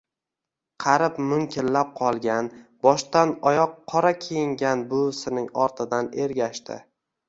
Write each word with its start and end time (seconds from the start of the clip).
Qarib-munkillab 0.85 1.91
qolgan, 1.99 2.51
boshdan-oyoq 2.87 3.79
qora 3.95 4.15
kiyingan 4.27 4.85
buvisining 4.93 5.51
ortidan 5.71 6.15
ergashdi… 6.29 6.85